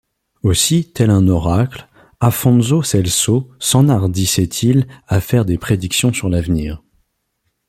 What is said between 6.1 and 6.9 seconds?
sur l’avenir.